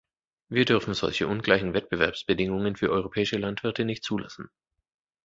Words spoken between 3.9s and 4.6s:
zulassen.